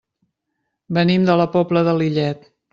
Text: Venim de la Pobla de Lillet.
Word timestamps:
Venim 0.99 1.29
de 1.29 1.37
la 1.43 1.47
Pobla 1.59 1.87
de 1.91 1.97
Lillet. 2.03 2.53